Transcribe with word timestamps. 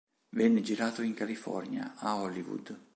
Venne 0.35 0.61
girato 0.61 1.03
In 1.03 1.13
California, 1.13 1.93
a 1.97 2.15
Hollywood. 2.15 2.75